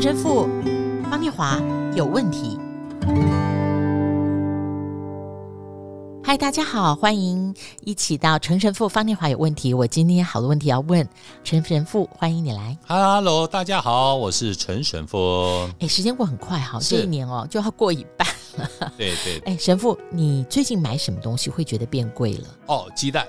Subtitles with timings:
[0.00, 0.48] 陈神父
[1.10, 1.60] 方念华
[1.94, 2.58] 有问题。
[6.24, 9.74] 嗨，大家好，欢迎一起到陈神父方念华有问题。
[9.74, 11.06] 我今天好多问题要问
[11.44, 12.78] 陈神父，欢迎你来。
[12.88, 15.68] Hello，大家好，我是陈神父。
[15.80, 18.26] 哎，时间过很快哈，这一年哦就要过一半
[18.56, 18.90] 了。
[18.96, 19.38] 对对。
[19.44, 22.46] 哎，神父，你最近买什么东西会觉得变贵了？
[22.68, 23.26] 哦，鸡蛋，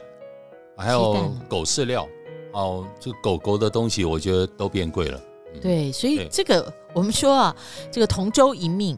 [0.77, 2.07] 还有狗饲料。
[2.53, 5.19] 哦，这狗狗的东西，我觉得都变贵了。
[5.53, 7.55] 嗯、对，所以这个我们说啊，
[7.91, 8.97] 这个同舟一命，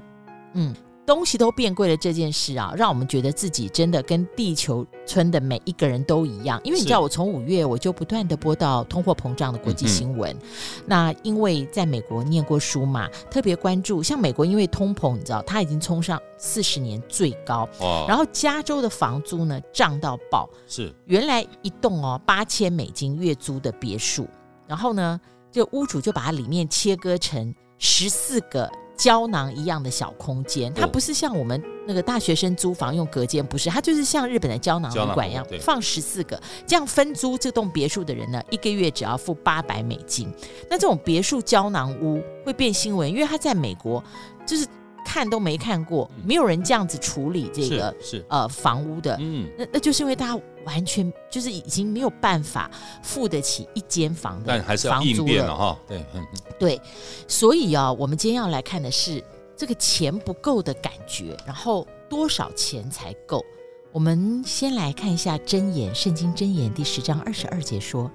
[0.53, 0.73] 嗯。
[1.05, 6.57] 东西都变贵了这件事啊，让我们觉得自己真的跟地球村的每一个人都一样。
[6.63, 10.31] 因为你知道，我从五月我就不断的播到通货膨胀的国际新闻。
[10.31, 10.39] 嗯、
[10.85, 14.01] 那因为在美国念过书嘛，特别关注。
[14.01, 17.67] 像美国因为通膨，你知道，它已经冲上四十年最高。
[17.81, 18.05] 哦。
[18.07, 20.49] 然后加州的房租呢涨到爆。
[20.69, 20.89] 是。
[21.03, 24.25] 原来一栋哦八千美金月租的别墅，
[24.65, 25.19] 然后呢，
[25.53, 28.69] 这屋主就把它里面切割成十四个。
[28.95, 40.31] 胶囊一样的小空间，它不是像我们那个大学生租房用隔间，不是，它就是像日本的胶囊旅馆一样，放十四个，这样分租这栋别墅的人呢，一个月只要付八百美金。
[40.69, 44.01] 那这种别墅胶囊屋会变新闻，因为它在美国
[44.45, 44.65] 就是。
[45.05, 52.69] 看都没看过，没有人这样子处理这个是，是呃房屋的，嗯，那那就是因为大家完全就是已经没有办法
[53.01, 56.27] 付得起一间房的房租了，但还是要应变了哈，对，嗯，
[56.59, 56.81] 对，
[57.27, 59.23] 所以啊，我们今天要来看的是
[59.55, 63.43] 这个钱不够的感觉，然后多少钱才够？
[63.91, 68.09] 我们先来看一下箴言，圣经箴言第十章二十二节说：“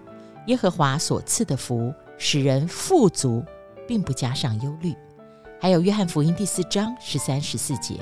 [0.49, 3.45] 耶和华所赐的福，使人富足，
[3.87, 4.93] 并不加上忧虑。”
[5.61, 7.95] 还有约翰福音第四章十三十四节，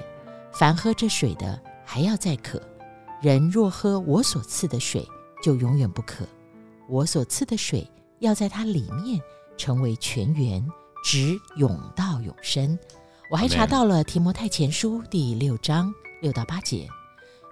[0.53, 2.59] 凡喝这水的还要再渴，
[3.27, 5.05] 人若喝我所赐的水，
[5.43, 6.25] 就永远不渴。
[6.89, 7.85] 我所赐的水
[8.21, 9.21] 要在它里面
[9.57, 10.65] 成为泉源，
[11.03, 12.79] 直涌到永生。
[13.29, 15.93] 我还查到了提摩太前书第六章
[16.23, 16.87] 六到八节。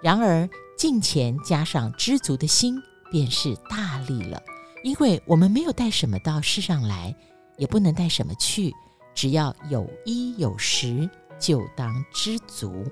[0.01, 0.49] 然而
[0.79, 2.81] 敬虔加上知足的心，
[3.11, 4.41] 便是大利了，
[4.85, 7.13] 因为我们没有带什么到世上来，
[7.57, 8.73] 也不能带什么去。
[9.13, 11.11] 只要有衣有食，
[11.41, 12.85] 就当知足。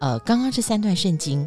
[0.00, 1.46] 呃，刚刚这三段圣经，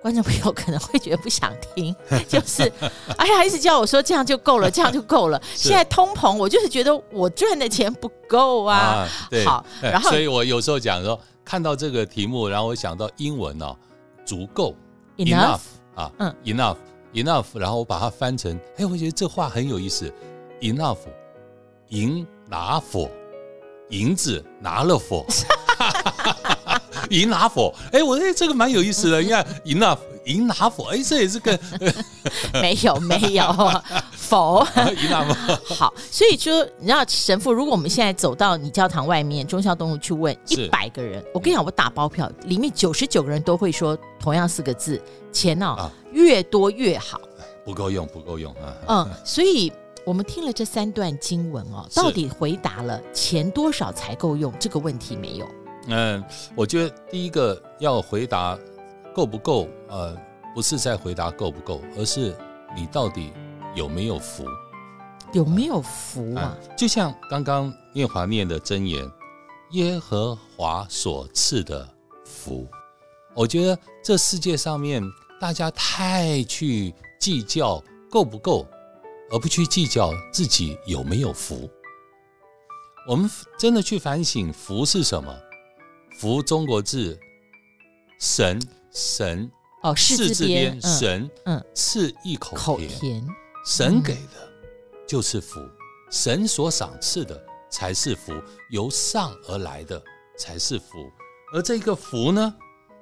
[0.00, 1.94] 观众朋友可能会觉得不想听，
[2.28, 2.70] 就是
[3.16, 5.42] 哎呀，一直叫我说这样就够了，这样就够了。
[5.54, 8.76] 现在通膨，我就是觉得我赚的钱不够啊。
[8.76, 13.74] 啊对，好，然后所以我有时候讲说，看到这个题目，然后我想到英文哦，
[14.24, 14.74] 足够
[15.16, 15.60] enough
[15.94, 16.76] 啊，嗯，enough
[17.14, 20.12] enough，然后我把它翻成，哎，我觉得这话很有意思
[20.60, 20.98] ，enough，
[21.88, 22.26] 赢。
[22.46, 23.10] 拿否，
[23.88, 25.24] 银子拿了佛，
[27.10, 27.74] 银拿佛。
[27.92, 29.20] 哎，我觉得这个蛮有意思的。
[29.22, 31.58] 你看，银拿银拿佛，哎，这也是个
[32.60, 33.44] 没有没有
[34.12, 34.66] 否
[35.02, 35.74] 银拿佛。
[35.74, 45.00] 好，所以说，你知道神父，如果我们现在走到你教堂外面忠孝东路去问一百个人，我跟你讲，我打包票，里面九十九个人都会说同样四个字：
[45.32, 47.20] 钱哦，啊、越多越好。
[47.64, 48.76] 不够用，不够用啊。
[48.88, 49.72] 嗯，所以。
[50.06, 55.48] 我们听了这三段经文哦，到底回答了钱多少才够用这个问题没有？
[55.88, 56.24] 嗯，
[56.54, 58.58] 我觉得第一个要回答
[59.14, 60.16] 够不够，呃，
[60.54, 62.36] 不是在回答够不够，而是
[62.74, 63.32] 你到底
[63.74, 64.44] 有没有福？
[65.32, 66.56] 有没有福啊？
[66.62, 69.10] 嗯，就像刚刚念华念的真言，
[69.72, 71.88] 耶和华所赐的
[72.24, 72.66] 福。
[73.34, 75.02] 我觉得这世界上面
[75.40, 78.66] 大家太去计较够不够。
[79.30, 81.68] 而不去计较自己有没有福，
[83.08, 83.28] 我们
[83.58, 85.34] 真的去反省福是什么？
[86.14, 87.18] 福中国字，
[88.20, 88.60] 神
[88.92, 89.50] 神
[89.82, 93.26] 哦，是字边神，嗯，赐一口甜，
[93.66, 94.48] 神给的
[95.06, 95.60] 就是福，
[96.10, 98.32] 神所赏赐的才是福，
[98.70, 100.00] 由上而来的
[100.38, 100.86] 才是福，
[101.52, 102.54] 而这个福呢，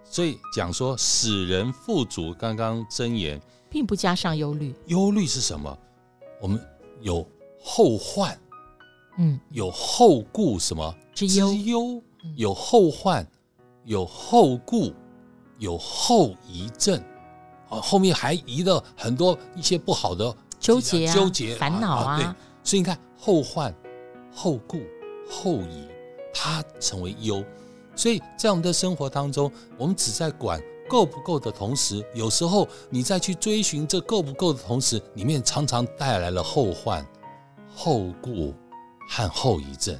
[0.03, 5.79] 所以讲说使人富足，刚刚箴言，并不加上忧虑，忧虑是什么？
[6.41, 6.59] 我们
[7.03, 7.29] 有
[7.61, 8.37] 后患，
[9.19, 10.95] 嗯，有后顾什么？
[11.15, 12.03] 之忧？
[12.23, 13.27] 忧有后患，
[13.85, 14.93] 有后顾，
[15.59, 16.99] 有后遗症，
[17.69, 22.17] 啊，后面还遗了很多一些不好的纠结、啊、纠结、烦恼啊，啊。
[22.19, 22.25] 对，
[22.63, 23.75] 所以你看，后患、
[24.33, 24.81] 后顾、
[25.29, 25.87] 后遗，
[26.33, 27.45] 它成为忧。
[27.95, 30.63] 所以在我们的生活当中，我们只在管。
[30.89, 37.07] 够不够的同时，有时候你再去追寻这够不够的同时，里面常常带来了后患、
[37.75, 38.53] 后顾
[39.09, 39.99] 和后遗症。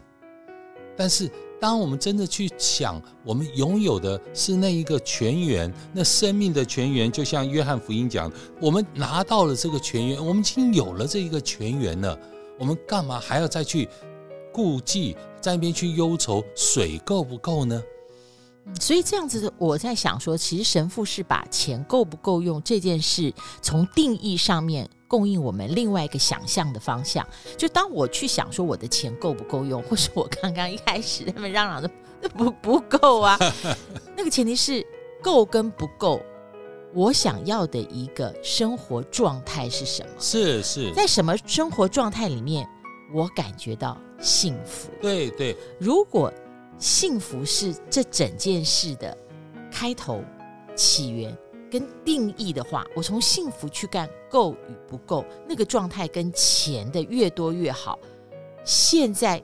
[0.95, 1.31] 但是，
[1.63, 8.29] 当我们真的去想，我们拥有的是那一个泉源，那生命的泉源，就像约翰福音讲，
[8.61, 12.19] 我们拿到了这个泉源，我们已经有了这一个泉源了，
[12.59, 13.89] 我们干嘛还要再去
[14.53, 17.81] 顾忌，在那边去忧愁水够不够呢？
[18.81, 27.27] 所以这样子，我在想说，其实神父是把钱够不够用这件事，从定义上面供应我们另外一个想象的方向。
[27.59, 31.91] 就当我去想说我的钱够不够用，或是我刚刚一开始他们嚷嚷的
[32.37, 33.37] 不不够啊，
[34.17, 34.87] 那个前提是
[35.21, 36.23] 够跟不够，
[36.95, 40.09] 我想要的一个生活状态是什么？
[40.21, 42.65] 是是，在什么生活状态里面，
[43.13, 44.89] 我感觉到幸福？
[45.01, 46.33] 对对，如果。
[46.83, 49.17] 幸福是这整件事的
[49.71, 50.21] 开头、
[50.75, 51.33] 起源
[51.71, 57.97] 跟定义的话，我从幸福去干够与不够，那个状态跟钱的越多越好。
[58.65, 59.41] 现在。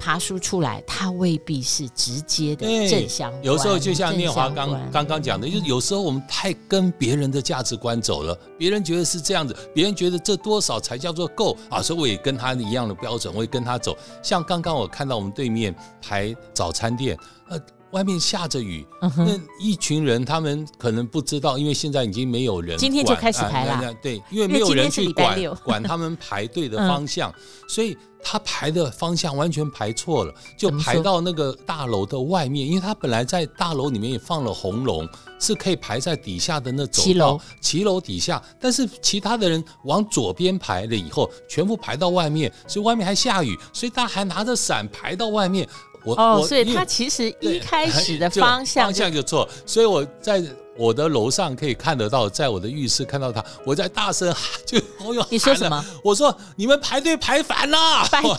[0.00, 3.44] 爬梳出来，它未必是直接的正相关。
[3.44, 13.94] 有时候就像念华刚刚刚讲的，就是有时候我们太跟别人的价值观走了，别人觉得是这样子，别人觉得这多少才叫做够啊，所以我也跟他一样的标准，我也跟他走。
[14.22, 17.14] 像刚刚我看到我们对面排早餐店，
[17.50, 17.60] 呃。
[17.92, 22.76] 外面下着雨，嗯、那一群人他们可能不知道，因为现在已经没有人。
[22.78, 35.08] 今天就开始排了，啊，对，因为没有人去管 管他们排队的方向，嗯，所以他排的方向完全排错了，就排到那个大楼的外面，因为他本来在大楼里面也放了红龙，
[35.38, 38.00] 是可以排在底下的那走道，骑楼。
[38.00, 45.68] 底下，但是其他的人往左边排了以后，全部排到外面，所以外面还下雨，所以他还拿着伞排到外面。
[46.02, 50.42] 我哦，所以他其实一开始的方向方向就错，所以我在
[50.76, 55.84] 我的楼上可以看得到，在我的浴室看到他，我在大声喊， 就我有，你说什么？
[56.02, 57.76] 我说你们排队排反了，
[58.10, 58.38] 拜托，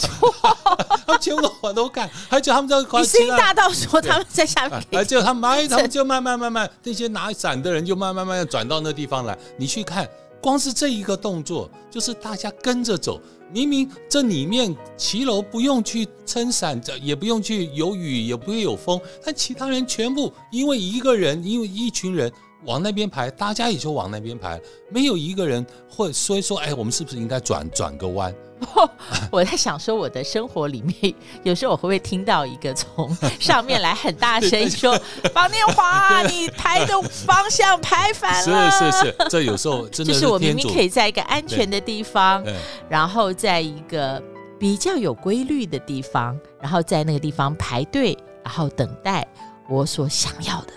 [1.05, 10.09] 他全部我都看，还叫他们在你声音大到说他们在下面，还叫他们，他们就慢慢慢慢，那些拿伞的人就慢慢慢慢转到那地方来，你去看，
[10.41, 13.21] 光是这一个动作，就是大家跟着走。
[13.53, 22.31] 明明这里面骑楼不用去撑伞，这也不用去有雨，也不会有风，但其他人全部因为一个人，因为一群人。
[22.65, 24.61] 往那边排，大家也就往那边排，
[24.91, 28.31] 没有一个人会说一说，哎，我们是不是应该转转个弯？
[29.31, 31.13] 我在想说，我的生活里面，
[31.43, 34.97] 有时候我会不会听到一个从上面来很大声 说
[35.33, 40.19] ：“方念华，你排的方向排反了。”是是是，这有时候真的是。
[40.19, 42.43] 就是我明明可以在一个安全的地方，
[42.87, 44.21] 然后在一个
[44.59, 49.27] 比较有规律的地方，然后在那个地方排队，然后等待
[49.67, 50.73] 我所想要的。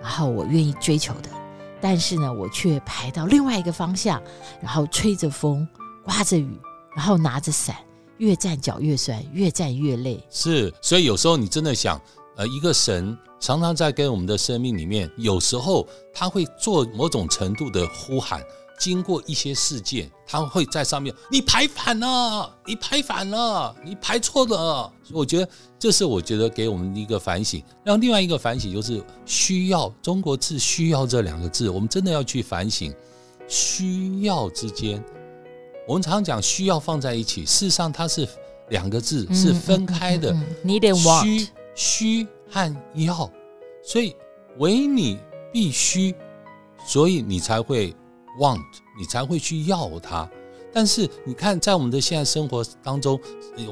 [0.00, 1.28] 然后我愿意追求的，
[1.80, 4.22] 但是呢，我却排到另外一个方向，
[4.60, 5.66] 然后吹着风，
[6.04, 6.56] 刮着雨，
[6.96, 7.76] 然后拿着伞，
[8.16, 10.20] 越站脚越酸，越站越累。
[10.30, 12.00] 是，所以有时候你真的想，
[12.36, 18.42] 呃，一个神常常在跟我们的生命里面，有时候他会做某种程度的呼喊。
[18.78, 24.92] 经过一些事件，他会在上面，你排反了，你排反了，你排错了。
[25.02, 27.62] 所以我觉得这是我觉得给我们一个反省。
[27.82, 32.94] 然后另外一个反省就是需要中国字需要这两个字，我们真的要去反省
[33.48, 35.02] 需要之间。
[35.86, 38.28] 我们常常讲需要放在一起，事实上它是
[38.68, 40.36] 两个字是分开的。
[40.62, 43.30] 你得需需和要，
[43.82, 44.16] 所以
[44.58, 45.18] 唯你
[45.52, 46.14] 必须，
[46.86, 47.94] 所以你才会。
[48.38, 48.60] want
[48.98, 50.28] 你才会去要它，
[50.70, 53.18] 但是你看，在我们的现在生活当中，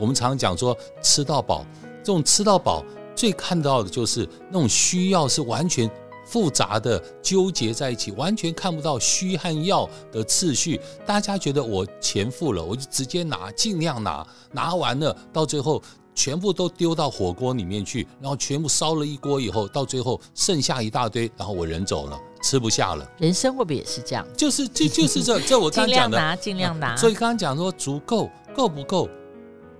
[0.00, 1.66] 我们常常讲说吃到饱，
[1.98, 2.82] 这种吃到饱
[3.14, 5.86] 最看到的就是那种需要是完全
[6.24, 10.80] 复杂的纠结在一起，完全看不到需和要的次序。
[11.06, 15.82] 大家觉得我钱付了，我就直接拿，尽量拿，拿完了到最后
[16.14, 22.18] 全部都丢到火锅里面去，然后全部烧了一锅以后，到最后剩下一大堆，然后我人走了。
[22.42, 24.26] 吃不下了，人生会不会也是这样？
[24.36, 26.94] 就是就就是这这我刚刚讲的，尽量拿，尽量拿。
[26.94, 29.08] 所以刚刚讲说足够够不够，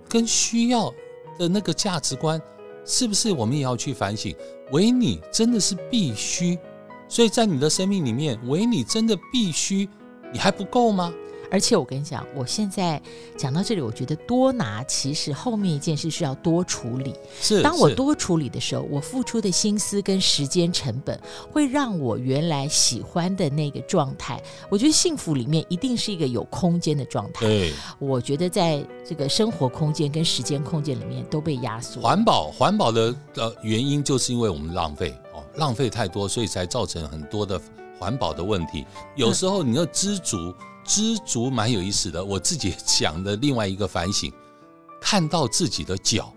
[0.09, 0.91] 跟需要
[1.37, 2.41] 的那个价值观，
[2.85, 4.35] 是不是我们也要去反省？
[4.71, 6.57] 唯你真的是必须，
[7.09, 9.89] 所以在你的生命里面，唯你真的必须，
[10.31, 11.13] 你还不够吗？
[11.51, 13.01] 而且我跟你讲，我现在
[13.37, 17.13] 讲到这里，我觉得多拿其实后面一件事需要多处理。
[17.39, 21.19] 是，当我多处理的时候，我付出的心思跟时间成本，
[21.51, 24.41] 会让我原来喜欢的那个状态。
[24.69, 27.45] 我觉得幸福里面一定是一个有空间的状态。
[27.45, 32.01] 对，我觉得在这个生活空间跟时间空间里面都被压缩。
[32.01, 37.59] 环保，环保的呃原因就是因为我们浪费哦，浪费太多，所以才造成很多的
[37.99, 38.85] 环保的问题。
[39.15, 40.37] 有时候你要知足。
[40.37, 40.55] 嗯
[40.85, 44.31] 知足蛮有意思的，我自己想的另外一个反省，
[45.01, 46.31] 看到自己的脚，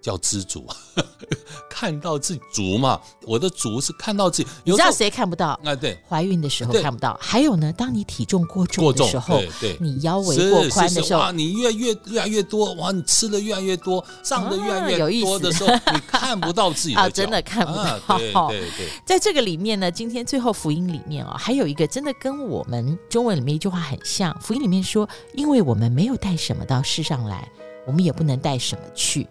[0.00, 0.66] 叫知足，
[1.68, 3.00] 看到自己足嘛。
[3.26, 4.48] 我的足是看到自己。
[4.64, 5.58] 你知道谁看不到？
[5.64, 7.18] 啊，对，怀孕的时候看不到。
[7.20, 18.48] 还有呢，当你体重过重的时候，对对，你腰围过宽的时候，哇，你越越越来越多，哇，你吃的越来越多，胀的越来越多的时候，你看不到自己的脚， 真的看不到。
[18.48, 24.36] 对对对，在这个里面呢，今天最后福音里面啊，还有一个真的跟我们中文里面一句话很像。
[24.40, 27.48] 福音里面说，因为我们没有带什么到世上来，
[27.86, 29.26] 我们也不能带什么去。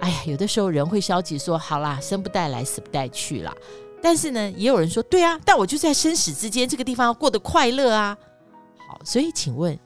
[0.00, 3.54] 哎呀，有的时候人会消极说：“好啦，生不带来，死不带去啦。”
[4.02, 8.16] 但是呢，也有人说：“对啊，但我就在生死之间，这个地方要过得快乐啊。”
[8.86, 9.78] 好，所以请问，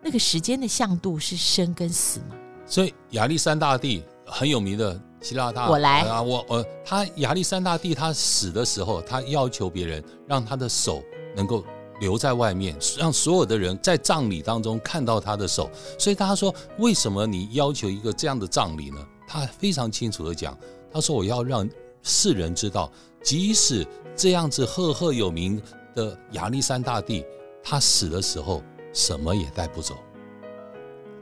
[0.00, 2.36] 那个时间的向度是生跟死吗？
[2.66, 11.02] 所以亚历山大帝很有名的希腊大，我来啊，我呃，他亚历山大帝他死的时候，他要求别人让他的手
[11.34, 11.64] 能够
[12.00, 15.68] 留在外面，让所有的人在葬礼当中看到他的手。
[15.98, 18.98] 所以大家说：“为什么你要求一个这样的葬礼呢？”
[19.28, 20.58] 他非常清楚地讲，
[20.90, 21.68] 他说：“我要让
[22.02, 22.90] 世人知道，
[23.22, 25.60] 即使这样子赫赫有名
[25.94, 27.22] 的亚历山大帝，
[27.62, 28.62] 他死的时候
[28.94, 29.94] 什么也带不走。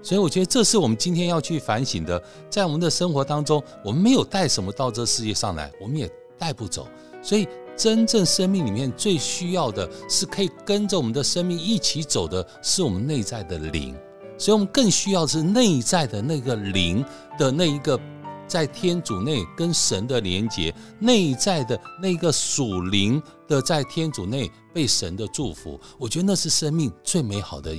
[0.00, 6.08] 所以我觉得这是我们今天要去反省的，在我们的生活当中，我们没有带什么到这世界上来，我们也
[6.38, 6.86] 带不走。
[7.20, 13.96] 所以，真正生命里面最需要的是可以跟着我们的生命一起走的，是我们内在的灵。”
[14.38, 17.04] 所以我们更需要是内在的那个灵
[17.38, 17.98] 的那一个，
[18.46, 25.80] 在天主内跟神的连接，内在的那个属灵的在天主内被神的祝福。
[25.98, 27.74] 我觉得那是生命最美好的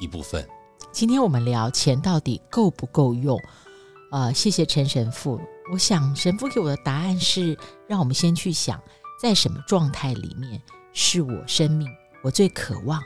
[0.00, 0.46] 一部分。
[0.90, 3.38] 今天我们聊钱到底够不够用？
[4.10, 5.38] 呃，谢谢陈神父。
[5.70, 8.80] 我想神父给我的答案是，让我们先去想，
[9.20, 10.60] 在什么状态里面
[10.94, 11.86] 是我生命
[12.24, 13.02] 我最渴望，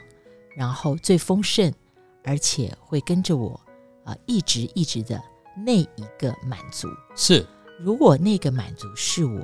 [0.55, 1.71] 然后最丰盛。
[2.23, 3.59] 而且会跟着我，
[4.03, 5.21] 啊、呃，一直一直的
[5.65, 5.87] 那一
[6.19, 7.45] 个满足是。
[7.79, 9.41] 如果那个满足是我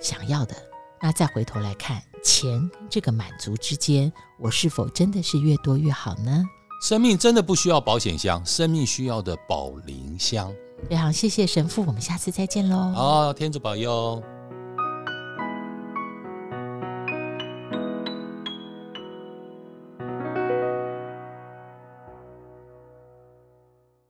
[0.00, 0.56] 想要的，
[1.00, 6.44] 那再回头来看钱跟这个满足之间，我是否真的是越多越好呢？
[6.82, 10.52] 生命真的不需要保险箱，生命需要的保龄箱。
[10.88, 12.92] 非常谢谢神父，我们下次再见喽。
[12.94, 14.37] 好，天主保佑。